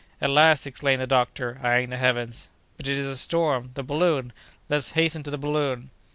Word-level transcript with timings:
"At 0.19 0.31
last!" 0.31 0.65
exclaimed 0.65 0.99
the 0.99 1.05
doctor, 1.05 1.59
eying 1.63 1.89
the 1.91 1.97
heavens. 1.97 2.49
"But 2.75 2.87
it 2.87 2.97
is 2.97 3.05
a 3.05 3.15
storm! 3.15 3.69
The 3.75 3.83
balloon! 3.83 4.33
Let 4.67 4.77
us 4.77 4.91
hasten 4.93 5.21
to 5.21 5.29
the 5.29 5.37
balloon!" 5.37 5.91